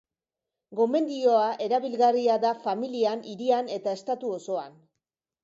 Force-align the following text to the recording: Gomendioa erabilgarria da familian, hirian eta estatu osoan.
Gomendioa 0.77 1.43
erabilgarria 1.65 2.39
da 2.47 2.55
familian, 2.65 3.23
hirian 3.35 3.71
eta 3.79 3.95
estatu 4.01 4.35
osoan. 4.41 4.83